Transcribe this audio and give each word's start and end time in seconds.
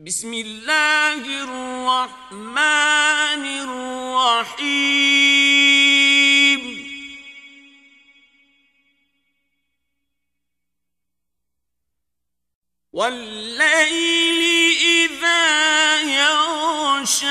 بسم 0.00 0.34
الله 0.34 1.42
الرحمن 1.42 2.54
الرحيم. 4.46 4.78
والليل 12.92 14.42
إذا 15.10 16.00
يغشى. 16.00 17.28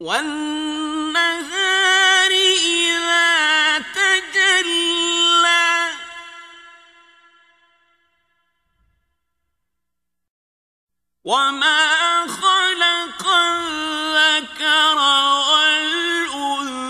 والنهار 0.00 0.65
وما 11.26 12.26
خلق 12.26 13.26
الذكر 13.26 14.98
والأنثى. 16.38 16.86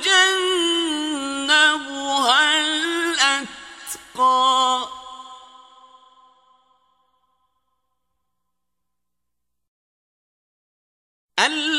الأتقى. 2.60 3.46
الذي 11.38 11.75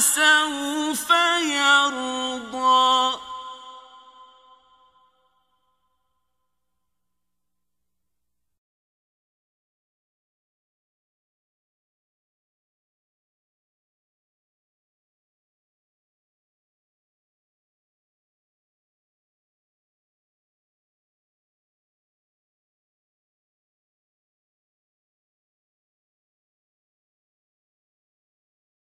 ولسوف 0.00 1.10
يرضى. 1.42 2.99